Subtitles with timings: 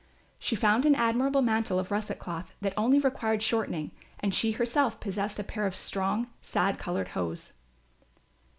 [0.39, 4.99] She found an admirable mantle of russet cloth that only required shortening and she herself
[4.99, 7.53] possessed a pair of strong sad coloured hose.